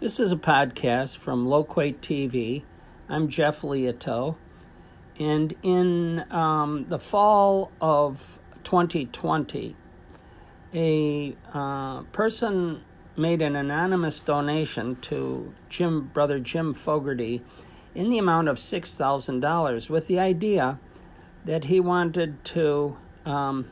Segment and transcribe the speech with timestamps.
[0.00, 2.62] This is a podcast from Loquate TV.
[3.08, 4.36] I'm Jeff Liato.
[5.18, 9.74] And in um, the fall of 2020,
[10.72, 12.84] a uh, person
[13.16, 17.42] made an anonymous donation to Jim, brother Jim Fogarty
[17.92, 20.78] in the amount of $6,000 with the idea
[21.44, 22.96] that he wanted to
[23.26, 23.68] um,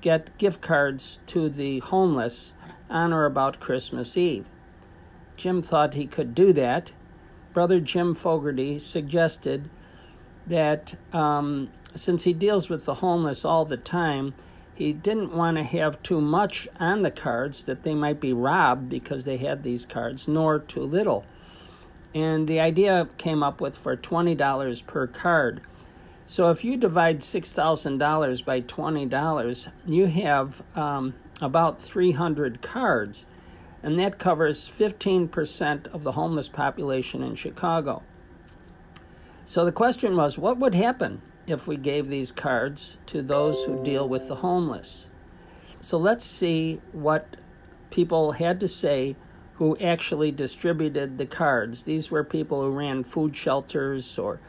[0.00, 2.54] get gift cards to the homeless
[2.90, 4.48] on or about Christmas Eve.
[5.36, 6.92] Jim thought he could do that.
[7.52, 9.70] Brother Jim Fogarty suggested
[10.46, 14.34] that um, since he deals with the homeless all the time,
[14.74, 18.88] he didn't want to have too much on the cards that they might be robbed
[18.88, 21.24] because they had these cards, nor too little.
[22.12, 25.60] And the idea came up with for $20 per card.
[26.26, 33.26] So if you divide $6,000 by $20, you have um, about 300 cards
[33.84, 38.02] and that covers 15% of the homeless population in Chicago.
[39.44, 43.84] So the question was what would happen if we gave these cards to those who
[43.84, 45.10] deal with the homeless?
[45.80, 47.36] So let's see what
[47.90, 49.16] people had to say
[49.56, 51.82] who actually distributed the cards.
[51.82, 54.40] These were people who ran food shelters or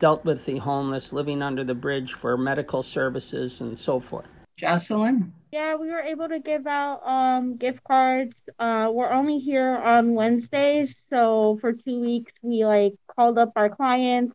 [0.00, 4.26] dealt with the homeless living under the bridge for medical services and so forth.
[4.56, 5.32] Jocelyn?
[5.54, 8.34] Yeah, we were able to give out um, gift cards.
[8.58, 13.68] Uh, we're only here on Wednesdays, so for two weeks we like called up our
[13.68, 14.34] clients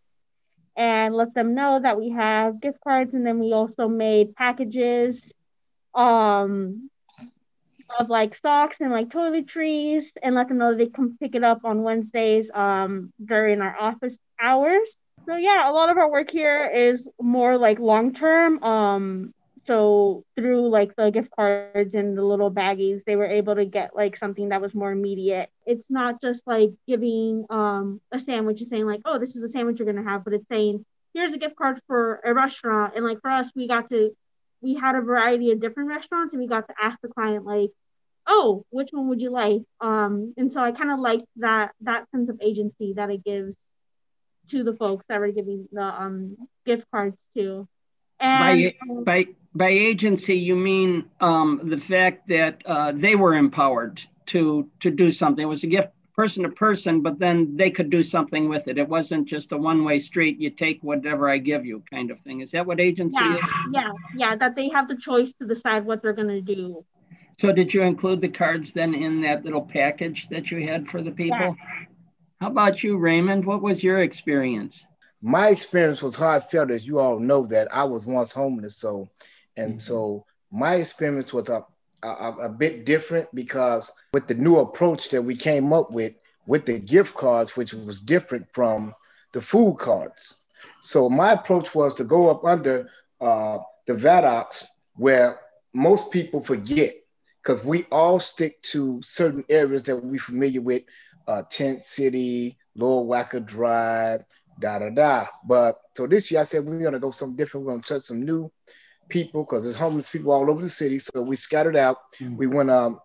[0.77, 5.33] and let them know that we have gift cards, and then we also made packages
[5.93, 6.89] um,
[7.99, 11.65] of like socks and like toiletries, and let them know they can pick it up
[11.65, 14.95] on Wednesdays um, during our office hours.
[15.25, 18.63] So yeah, a lot of our work here is more like long term.
[18.63, 19.33] Um,
[19.65, 23.95] so through like the gift cards and the little baggies they were able to get
[23.95, 25.49] like something that was more immediate.
[25.65, 29.49] It's not just like giving um a sandwich and saying like oh this is the
[29.49, 33.05] sandwich you're gonna have but it's saying here's a gift card for a restaurant and
[33.05, 34.15] like for us we got to
[34.61, 37.69] we had a variety of different restaurants and we got to ask the client like
[38.27, 39.61] oh which one would you like?
[39.81, 43.55] Um and so i kind of liked that that sense of agency that it gives
[44.49, 47.67] to the folks that were giving the um gift cards to
[48.19, 49.25] and, by, by
[49.55, 55.11] by agency, you mean um, the fact that uh, they were empowered to to do
[55.11, 55.43] something.
[55.43, 58.77] It was a gift person to person, but then they could do something with it.
[58.77, 60.39] It wasn't just a one way street.
[60.39, 62.41] You take whatever I give you, kind of thing.
[62.41, 63.43] Is that what agency yeah, is?
[63.71, 64.35] Yeah, yeah.
[64.35, 66.85] That they have the choice to decide what they're going to do.
[67.39, 71.01] So, did you include the cards then in that little package that you had for
[71.01, 71.55] the people?
[71.57, 71.85] Yeah.
[72.41, 73.45] How about you, Raymond?
[73.45, 74.85] What was your experience?
[75.21, 78.77] My experience was heartfelt, as you all know that I was once homeless.
[78.77, 79.09] So
[79.57, 79.79] and mm-hmm.
[79.79, 81.63] so my experience was a,
[82.03, 86.13] a, a bit different because with the new approach that we came up with
[86.47, 88.93] with the gift cards, which was different from
[89.33, 90.41] the food cards.
[90.81, 92.89] So my approach was to go up under
[93.21, 94.65] uh, the viaducts
[94.95, 95.39] where
[95.73, 96.93] most people forget
[97.41, 100.83] because we all stick to certain areas that we're familiar with,
[101.27, 104.23] uh, Tent City, Lower Wacker Drive,
[104.59, 105.25] da da da.
[105.45, 107.65] But so this year I said we're gonna go something different.
[107.65, 108.51] We're gonna touch some new
[109.07, 110.99] people because there's homeless people all over the city.
[110.99, 111.97] So we scattered out.
[112.19, 112.37] Mm-hmm.
[112.37, 112.99] We went um,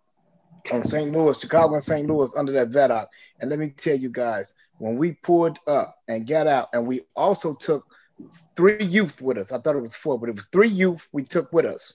[0.72, 1.10] on St.
[1.10, 2.08] Louis, Chicago and St.
[2.08, 3.16] Louis under that viaducts.
[3.40, 7.02] And let me tell you guys, when we pulled up and got out, and we
[7.16, 7.86] also took
[8.56, 9.52] three youth with us.
[9.52, 11.94] I thought it was four, but it was three youth we took with us.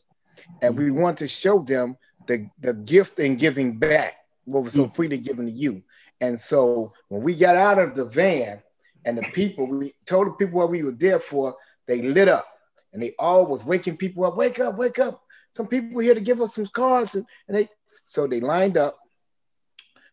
[0.61, 1.01] And we mm-hmm.
[1.01, 1.97] want to show them
[2.27, 4.13] the, the gift and giving back,
[4.45, 4.95] what was so mm.
[4.95, 5.83] freely given to you.
[6.21, 8.61] And so when we got out of the van
[9.05, 11.55] and the people, we told the people what we were there for,
[11.87, 12.45] they lit up
[12.93, 14.35] and they all was waking people up.
[14.35, 15.23] Wake up, wake up!
[15.55, 17.67] Some people here to give us some cards, and, and they
[18.03, 18.97] so they lined up.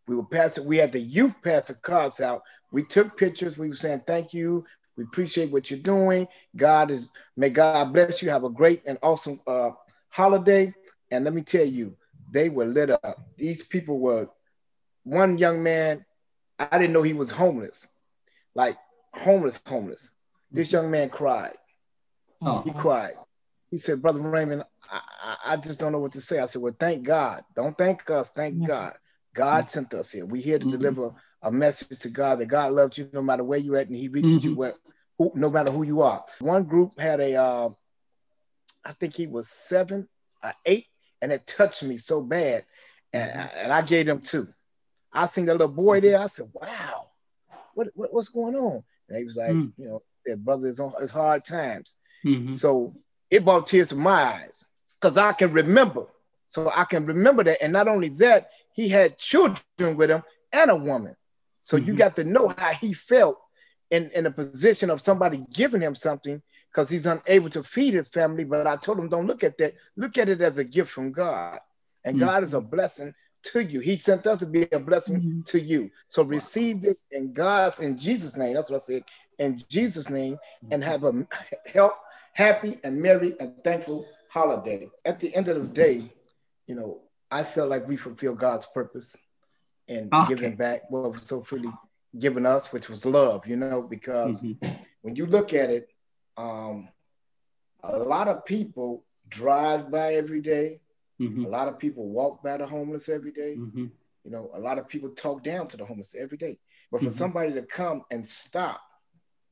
[0.07, 0.67] We were passing.
[0.67, 2.43] We had the youth pass the cards out.
[2.73, 3.59] We took pictures.
[3.59, 4.65] We were saying thank you.
[4.97, 6.27] We appreciate what you're doing.
[6.57, 8.31] God is may God bless you.
[8.31, 9.71] Have a great and awesome uh,
[10.09, 10.75] holiday.
[11.11, 11.97] And let me tell you,
[12.31, 13.21] they were lit up.
[13.37, 14.29] These people were.
[15.05, 16.05] One young man,
[16.59, 17.87] I didn't know he was homeless,
[18.57, 18.77] like
[19.18, 20.13] homeless, homeless.
[20.51, 21.54] This young man cried.
[22.42, 22.63] Oh.
[22.63, 23.15] He cried.
[23.71, 26.39] He said, Brother Raymond, I, I, just don't know what to say.
[26.39, 27.42] I said, Well, thank God.
[27.54, 28.30] Don't thank us.
[28.30, 28.66] Thank yeah.
[28.66, 28.95] God.
[29.34, 29.68] God mm-hmm.
[29.68, 30.24] sent us here.
[30.24, 30.77] We're here to mm-hmm.
[30.77, 31.10] deliver
[31.42, 34.09] a message to God that God loves you no matter where you're at and He
[34.09, 34.48] reaches mm-hmm.
[34.48, 34.74] you where,
[35.19, 36.24] who, no matter who you are.
[36.41, 37.69] One group had a, uh,
[38.84, 40.09] I think he was seven,
[40.45, 40.86] or eight,
[41.21, 42.65] and it touched me so bad.
[43.12, 43.59] And, mm-hmm.
[43.59, 44.47] and I gave them two.
[45.12, 46.19] I seen that little boy there.
[46.19, 47.09] I said, Wow,
[47.74, 48.84] what, what what's going on?
[49.09, 49.73] And he was like, mm.
[49.77, 51.95] You know, their brother is on his hard times.
[52.25, 52.53] Mm-hmm.
[52.53, 52.95] So
[53.31, 54.67] it brought tears to my eyes
[55.01, 56.07] because I can remember.
[56.49, 57.63] So I can remember that.
[57.63, 60.23] And not only that, he had children with him
[60.53, 61.17] and a woman.
[61.65, 61.87] So mm-hmm.
[61.87, 63.39] you got to know how he felt
[63.91, 68.09] in, in a position of somebody giving him something because he's unable to feed his
[68.09, 68.45] family.
[68.45, 69.75] But I told him, don't look at that.
[69.97, 71.59] Look at it as a gift from God.
[72.05, 72.27] And mm-hmm.
[72.27, 73.15] God is a blessing
[73.53, 73.81] to you.
[73.81, 75.41] He sent us to be a blessing mm-hmm.
[75.43, 75.91] to you.
[76.09, 78.54] So receive this in God's, in Jesus' name.
[78.54, 79.04] That's what I said,
[79.39, 80.39] in Jesus' name,
[80.71, 81.27] and have a
[81.72, 81.95] help,
[82.33, 84.89] happy and merry and thankful holiday.
[85.04, 86.03] At the end of the day,
[86.66, 87.01] you know,
[87.31, 89.16] I feel like we fulfill God's purpose
[89.89, 90.34] and okay.
[90.34, 91.72] giving back what was so freely
[92.19, 94.75] given us, which was love, you know, because mm-hmm.
[95.03, 95.89] when you look at it,
[96.37, 96.89] um,
[97.83, 100.81] a lot of people drive by every day.
[101.21, 101.45] Mm-hmm.
[101.45, 103.57] A lot of people walk by the homeless every day.
[103.59, 103.86] Mm-hmm.
[104.24, 106.59] You know, a lot of people talk down to the homeless every day.
[106.91, 107.16] But for mm-hmm.
[107.16, 108.80] somebody to come and stop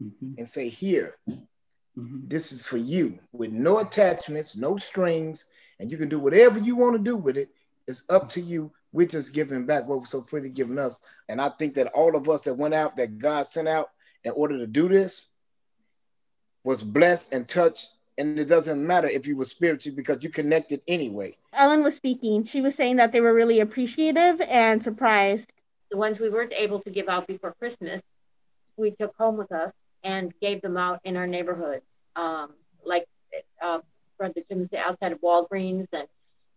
[0.02, 0.34] mm-hmm.
[0.38, 2.20] and say, here, mm-hmm.
[2.26, 5.46] this is for you with no attachments, no strings,
[5.80, 7.50] and you can do whatever you want to do with it.
[7.86, 11.00] It's up to you we're just giving back what was so freely given us.
[11.28, 13.90] And I think that all of us that went out, that God sent out
[14.22, 15.26] in order to do this,
[16.62, 17.90] was blessed and touched.
[18.18, 21.36] And it doesn't matter if you were spiritual because you connected anyway.
[21.56, 22.44] Ellen was speaking.
[22.44, 25.52] She was saying that they were really appreciative and surprised.
[25.90, 28.00] The ones we weren't able to give out before Christmas,
[28.76, 29.72] we took home with us
[30.02, 31.84] and gave them out in our neighborhoods.
[32.16, 32.50] Um,
[32.84, 33.06] like
[33.62, 33.78] uh,
[34.18, 36.06] Brother Jim said, outside of Walgreens, and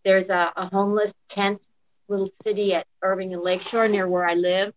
[0.04, 1.62] there's a, a homeless tent
[2.08, 4.74] little city at Irving and Lakeshore near where I live.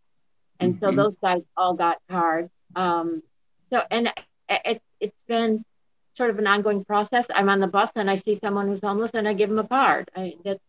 [0.58, 0.84] And mm-hmm.
[0.84, 2.52] so those guys all got cards.
[2.74, 3.22] Um,
[3.70, 4.12] so, and
[4.48, 5.64] it, it's been
[6.14, 7.26] sort of an ongoing process.
[7.34, 9.66] I'm on the bus and I see someone who's homeless and I give them a
[9.66, 10.10] card.
[10.16, 10.60] I, that's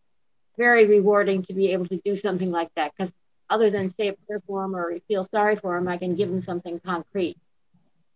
[0.56, 3.12] very rewarding to be able to do something like that because
[3.50, 6.28] other than say a prayer for them or feel sorry for them, I can give
[6.28, 7.36] them something concrete.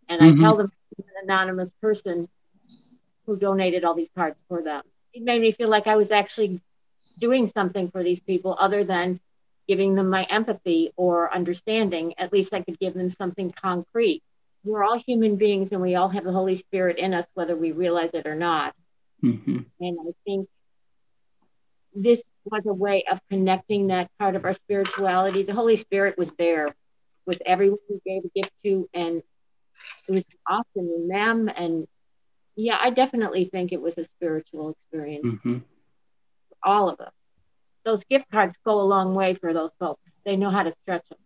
[0.08, 0.40] And mm-hmm.
[0.40, 2.28] I tell them an anonymous person
[3.26, 4.82] who donated all these cards for them.
[5.12, 6.60] It made me feel like I was actually
[7.18, 9.20] doing something for these people other than
[9.66, 12.14] giving them my empathy or understanding.
[12.18, 14.22] At least I could give them something concrete.
[14.66, 17.72] We're all human beings and we all have the Holy Spirit in us, whether we
[17.72, 18.74] realize it or not.
[19.22, 19.58] Mm-hmm.
[19.80, 20.48] And I think
[21.94, 25.42] this was a way of connecting that part of our spirituality.
[25.42, 26.74] The Holy Spirit was there
[27.26, 29.22] with everyone who gave a gift to, and
[30.08, 31.48] it was awesome in them.
[31.48, 31.86] And
[32.54, 35.26] yeah, I definitely think it was a spiritual experience.
[35.26, 35.58] Mm-hmm
[36.66, 37.12] all of us.
[37.84, 40.12] Those gift cards go a long way for those folks.
[40.24, 41.18] They know how to stretch them.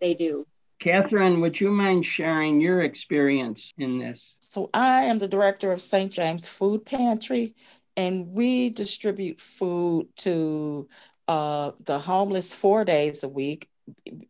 [0.00, 0.46] They do.
[0.78, 4.36] Catherine, would you mind sharing your experience in this?
[4.40, 6.10] So, I am the director of St.
[6.12, 7.54] James Food Pantry,
[7.96, 10.88] and we distribute food to
[11.28, 13.68] uh, the homeless four days a week,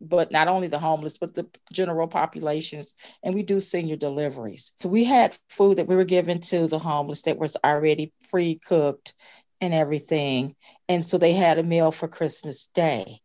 [0.00, 4.74] but not only the homeless, but the general populations, and we do senior deliveries.
[4.80, 8.58] So, we had food that we were giving to the homeless that was already pre
[8.66, 9.14] cooked
[9.60, 10.54] and everything.
[10.88, 13.20] And so they had a meal for Christmas Day.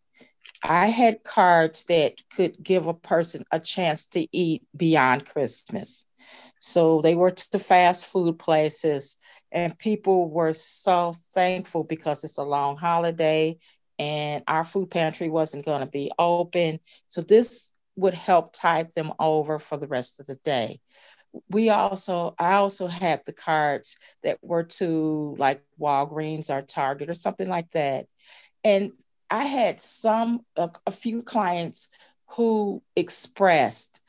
[0.63, 6.05] I had cards that could give a person a chance to eat beyond Christmas.
[6.59, 9.15] So they were to fast food places,
[9.51, 13.57] and people were so thankful because it's a long holiday
[13.97, 16.79] and our food pantry wasn't going to be open.
[17.07, 20.77] So this would help tide them over for the rest of the day
[21.49, 27.13] we also i also had the cards that were to like walgreens or target or
[27.13, 28.05] something like that
[28.63, 28.91] and
[29.31, 31.89] i had some a, a few clients
[32.27, 34.01] who expressed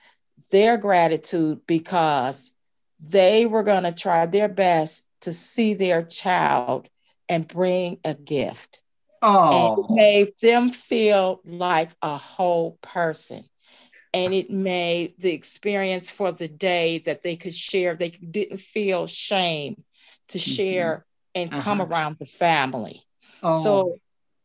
[0.51, 2.53] their gratitude because
[3.01, 6.89] they were going to try their best to see their child
[7.29, 8.83] and bring a gift
[9.23, 9.49] oh.
[9.53, 13.41] and it made them feel like a whole person
[14.13, 19.07] and it made the experience for the day that they could share they didn't feel
[19.07, 19.83] shame
[20.29, 20.51] to mm-hmm.
[20.51, 21.63] share and uh-huh.
[21.63, 23.03] come around the family
[23.43, 23.63] oh.
[23.63, 23.99] so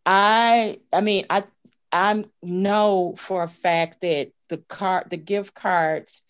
[0.05, 1.43] i i mean i
[1.91, 6.23] i know for a fact that the card the gift cards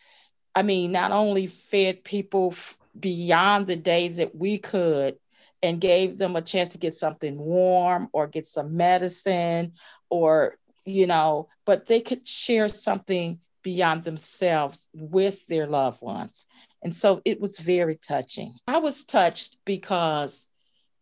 [0.56, 5.16] i mean not only fed people f- beyond the day that we could
[5.64, 9.72] and gave them a chance to get something warm or get some medicine
[10.10, 10.56] or
[10.86, 16.48] you know, but they could share something beyond themselves with their loved ones.
[16.84, 18.54] And so it was very touching.
[18.68, 20.48] I was touched because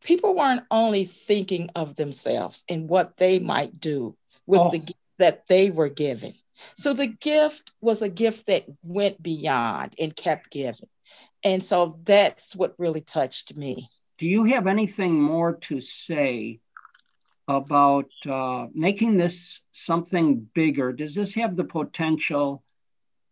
[0.03, 4.72] people weren't only thinking of themselves and what they might do with oh.
[4.72, 6.31] the gift that they were given.
[6.75, 10.89] So the gift was a gift that went beyond and kept giving.
[11.43, 13.88] And so that's what really touched me.
[14.17, 16.60] Do you have anything more to say
[17.48, 20.93] about uh, making this something bigger?
[20.93, 22.63] Does this have the potential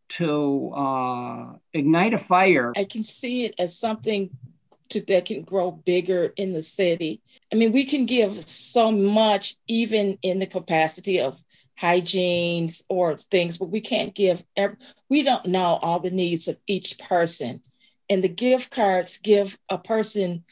[0.09, 2.73] to uh, ignite a fire?
[2.75, 4.29] I can see it as something
[4.91, 7.21] to that can grow bigger in the city.
[7.51, 11.41] I mean, we can give so much, even in the capacity of
[11.79, 14.43] hygienes or things, but we can't give.
[14.55, 14.77] Every,
[15.10, 17.62] we don't know all the needs of each person,
[18.10, 20.43] and the gift cards give a person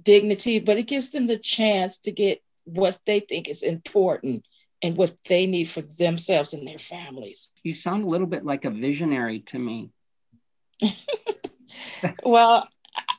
[0.00, 4.44] dignity, but it gives them the chance to get what they think is important
[4.82, 7.50] and what they need for themselves and their families.
[7.62, 9.90] You sound a little bit like a visionary to me.
[12.22, 12.68] well,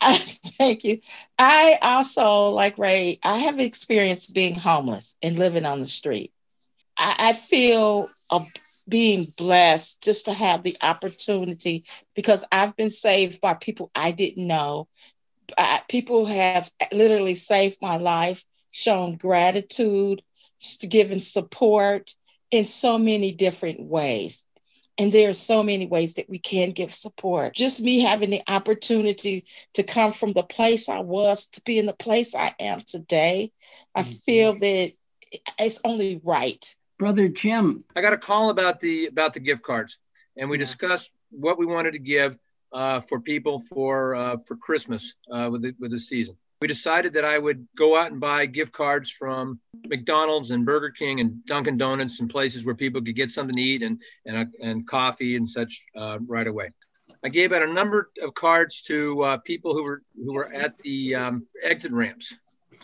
[0.09, 0.99] Thank you.
[1.37, 6.31] I also, like Ray, I have experienced being homeless and living on the street.
[6.97, 8.41] I, I feel a,
[8.89, 11.83] being blessed just to have the opportunity
[12.15, 14.87] because I've been saved by people I didn't know.
[15.57, 20.21] I, people have literally saved my life, shown gratitude,
[20.89, 22.15] given support
[22.51, 24.45] in so many different ways.
[24.99, 27.53] And there are so many ways that we can give support.
[27.53, 31.85] Just me having the opportunity to come from the place I was to be in
[31.85, 33.53] the place I am today,
[33.95, 34.11] I mm-hmm.
[34.11, 34.91] feel that
[35.57, 36.63] it's only right.
[36.97, 39.97] Brother Jim, I got a call about the about the gift cards,
[40.35, 40.65] and we yeah.
[40.65, 42.37] discussed what we wanted to give
[42.73, 47.13] uh, for people for uh, for Christmas uh, with the with the season we decided
[47.13, 51.45] that I would go out and buy gift cards from McDonald's and Burger King and
[51.45, 55.35] Dunkin' Donuts and places where people could get something to eat and and, and coffee
[55.35, 56.71] and such uh, right away.
[57.23, 60.77] I gave out a number of cards to uh, people who were who were at
[60.79, 62.35] the um, exit ramps.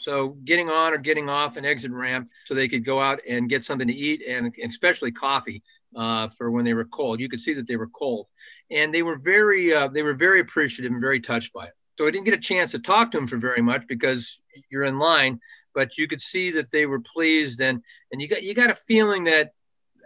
[0.01, 3.49] So getting on or getting off an exit ramp so they could go out and
[3.49, 5.63] get something to eat and, and especially coffee
[5.95, 7.19] uh, for when they were cold.
[7.19, 8.27] You could see that they were cold,
[8.71, 11.73] and they were very uh, they were very appreciative and very touched by it.
[11.97, 14.83] So I didn't get a chance to talk to them for very much because you're
[14.83, 15.39] in line,
[15.73, 18.75] but you could see that they were pleased and and you got you got a
[18.75, 19.51] feeling that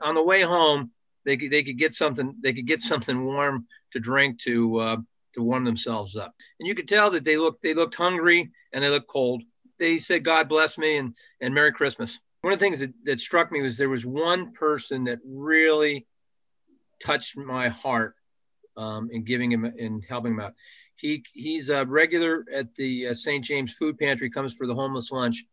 [0.01, 0.91] on the way home
[1.25, 4.97] they could, they could get something they could get something warm to drink to uh,
[5.33, 6.33] to warm themselves up.
[6.59, 9.43] And you could tell that they looked they looked hungry and they looked cold.
[9.77, 12.19] They said God bless me and and Merry Christmas.
[12.41, 16.07] One of the things that, that struck me was there was one person that really
[17.01, 18.15] touched my heart
[18.77, 20.53] um, in giving him and helping him out.
[20.99, 23.43] He he's a regular at the uh, St.
[23.43, 24.29] James Food Pantry.
[24.29, 25.45] Comes for the homeless lunch,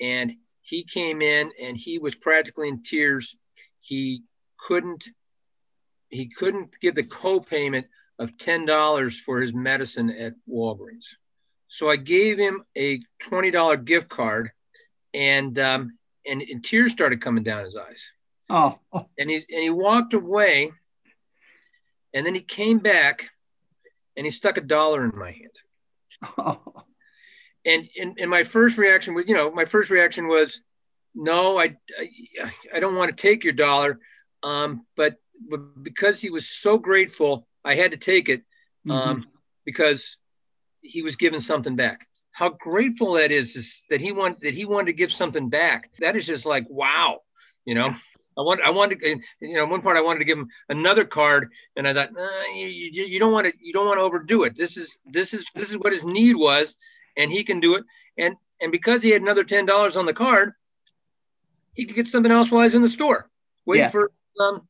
[0.00, 3.36] and he came in and he was practically in tears.
[3.78, 4.24] He
[4.58, 5.08] couldn't
[6.08, 7.86] he couldn't give the co-payment
[8.18, 11.14] of ten dollars for his medicine at Walgreens.
[11.68, 14.50] So I gave him a twenty dollar gift card,
[15.14, 18.10] and um, and, and tears started coming down his eyes.
[18.48, 18.78] Oh.
[19.16, 20.72] And he and he walked away,
[22.12, 23.30] and then he came back
[24.16, 26.36] and he stuck a dollar in my hand.
[26.38, 26.60] Oh.
[27.66, 30.62] And, and and my first reaction was, you know, my first reaction was,
[31.14, 34.00] no, I, I, I don't want to take your dollar.
[34.42, 38.44] Um, but, but because he was so grateful, I had to take it
[38.88, 39.20] um, mm-hmm.
[39.66, 40.16] because
[40.80, 42.06] he was giving something back.
[42.32, 45.90] How grateful that is, is that he want that he wanted to give something back.
[45.98, 47.20] That is just like wow,
[47.66, 47.94] you know.
[48.40, 49.02] I want, I wanted,
[49.40, 52.10] you know, one part I wanted to give him another card, and I thought,
[52.56, 54.56] you, you, you don't want to, you don't want to overdo it.
[54.56, 56.74] This is, this is, this is what his need was,
[57.18, 57.84] and he can do it.
[58.16, 60.52] And and because he had another ten dollars on the card,
[61.74, 63.28] he could get something else while he's in the store,
[63.66, 63.88] waiting yeah.
[63.88, 64.66] for, um,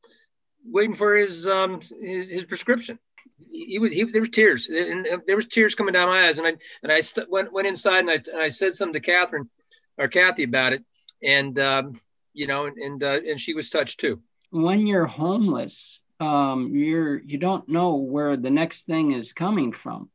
[0.65, 2.99] waiting for his um his, his prescription.
[3.39, 6.39] He, he was, he, there was tears, and there was tears coming down my eyes,
[6.39, 9.11] and I and I st- went went inside and I and I said something to
[9.11, 9.49] Catherine
[9.97, 10.83] or Kathy about it,
[11.23, 12.01] and um,
[12.33, 14.21] you know, and and, uh, and she was touched too.
[14.51, 20.09] When you're homeless, um, you're you don't know where the next thing is coming from,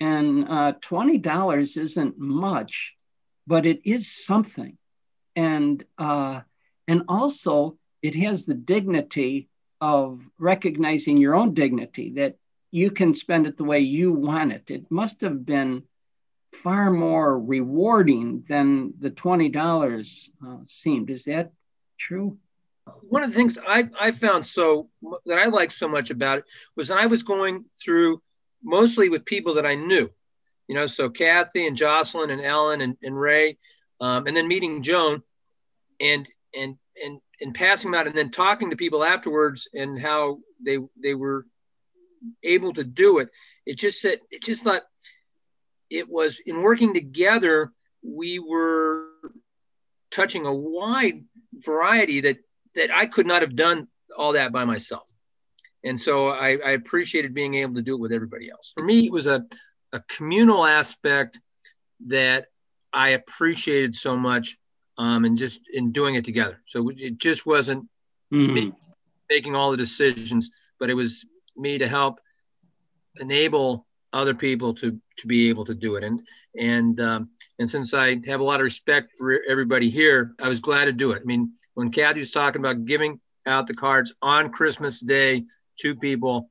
[0.00, 2.92] and uh, twenty dollars isn't much,
[3.46, 4.76] but it is something,
[5.36, 6.40] and uh,
[6.86, 9.48] and also it has the dignity
[9.80, 12.36] of recognizing your own dignity that
[12.70, 14.70] you can spend it the way you want it.
[14.70, 15.84] It must have been
[16.62, 21.10] far more rewarding than the $20 uh, seemed.
[21.10, 21.52] Is that
[21.98, 22.38] true?
[23.02, 24.88] One of the things I, I found so
[25.26, 28.22] that I liked so much about it was I was going through
[28.62, 30.10] mostly with people that I knew,
[30.68, 33.58] you know, so Kathy and Jocelyn and Ellen and, and Ray,
[34.00, 35.22] um, and then meeting Joan
[36.00, 40.38] and, and, and, and passing them out and then talking to people afterwards and how
[40.64, 41.46] they, they were
[42.42, 43.28] able to do it.
[43.66, 44.82] It just said, it just thought,
[45.90, 49.06] it was in working together, we were
[50.10, 52.38] touching a wide variety that
[52.74, 55.10] that I could not have done all that by myself.
[55.84, 58.72] And so I, I appreciated being able to do it with everybody else.
[58.76, 59.44] For me, it was a,
[59.92, 61.40] a communal aspect
[62.06, 62.46] that
[62.92, 64.58] I appreciated so much
[64.96, 66.60] um, and just in doing it together.
[66.66, 67.84] So it just wasn't
[68.32, 68.54] mm-hmm.
[68.54, 68.72] me
[69.30, 71.24] making all the decisions, but it was
[71.56, 72.20] me to help
[73.20, 76.04] enable other people to to be able to do it.
[76.04, 76.22] And
[76.58, 80.60] and um, and since I have a lot of respect for everybody here, I was
[80.60, 81.22] glad to do it.
[81.22, 85.44] I mean, when Kathy was talking about giving out the cards on Christmas Day
[85.80, 86.50] to people,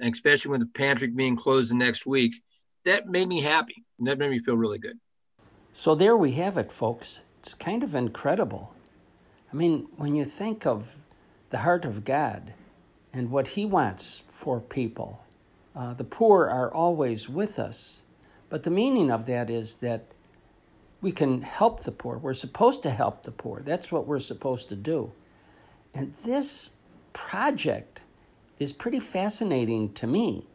[0.00, 2.34] especially with the pantry being closed the next week,
[2.84, 3.84] that made me happy.
[3.98, 4.98] And that made me feel really good.
[5.74, 7.20] So there we have it, folks.
[7.40, 8.74] It's kind of incredible.
[9.52, 10.94] I mean, when you think of
[11.50, 12.54] the heart of God
[13.12, 15.24] and what He wants for people,
[15.78, 18.02] uh, the poor are always with us.
[18.50, 20.06] But the meaning of that is that
[21.00, 22.18] we can help the poor.
[22.18, 23.62] We're supposed to help the poor.
[23.64, 25.12] That's what we're supposed to do.
[25.94, 26.72] And this
[27.12, 28.00] project
[28.58, 30.48] is pretty fascinating to me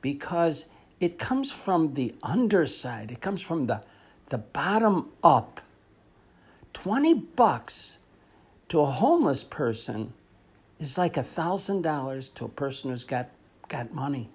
[0.00, 0.66] because
[0.98, 3.80] it comes from the underside, it comes from the,
[4.26, 5.60] the bottom up.
[6.72, 7.98] 20 bucks
[8.68, 10.14] to a homeless person
[10.80, 13.28] is like a thousand dollars to a person who's got,
[13.68, 14.30] got money.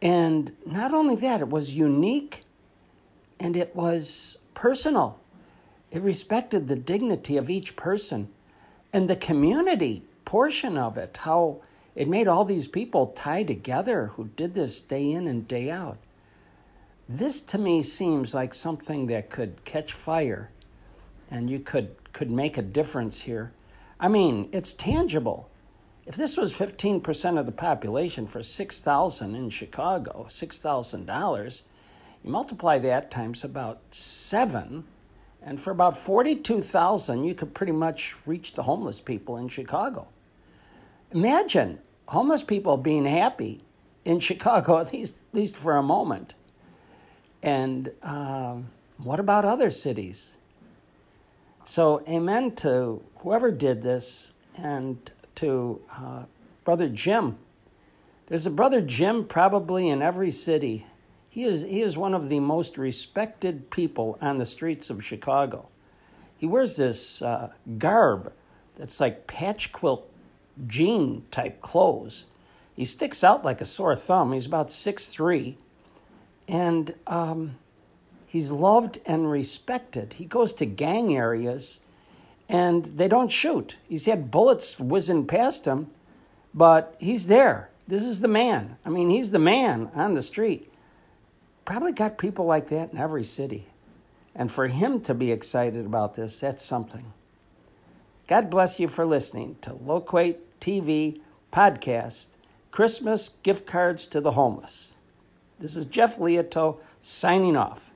[0.00, 2.44] And not only that, it was unique
[3.40, 5.18] and it was personal.
[5.90, 8.28] It respected the dignity of each person
[8.92, 11.60] and the community portion of it, how
[11.94, 15.98] it made all these people tie together who did this day in and day out.
[17.08, 20.50] This to me seems like something that could catch fire
[21.30, 23.52] and you could, could make a difference here.
[23.98, 25.48] I mean, it's tangible.
[26.08, 31.62] If this was 15% of the population for 6,000 in Chicago, $6,000,
[32.24, 34.84] you multiply that times about 7
[35.42, 40.08] and for about 42,000 you could pretty much reach the homeless people in Chicago.
[41.12, 43.60] Imagine homeless people being happy
[44.06, 46.32] in Chicago at least, at least for a moment.
[47.42, 50.38] And um, what about other cities?
[51.66, 56.22] So, amen to whoever did this and to uh,
[56.64, 57.38] Brother Jim.
[58.26, 60.86] There's a Brother Jim probably in every city.
[61.30, 65.68] He is, he is one of the most respected people on the streets of Chicago.
[66.36, 68.32] He wears this uh, garb
[68.76, 70.08] that's like patch quilt
[70.66, 72.26] jean type clothes.
[72.76, 74.32] He sticks out like a sore thumb.
[74.32, 75.56] He's about six three,
[76.46, 77.56] and um,
[78.28, 80.12] He's loved and respected.
[80.12, 81.80] He goes to gang areas
[82.48, 83.76] and they don't shoot.
[83.88, 85.88] He's had bullets whizzing past him,
[86.54, 87.70] but he's there.
[87.86, 88.76] This is the man.
[88.84, 90.72] I mean, he's the man on the street.
[91.64, 93.66] Probably got people like that in every city.
[94.34, 97.12] And for him to be excited about this, that's something.
[98.26, 101.20] God bless you for listening to Loquate TV
[101.52, 102.28] podcast
[102.70, 104.92] Christmas gift cards to the homeless.
[105.58, 107.87] This is Jeff Leoto signing off.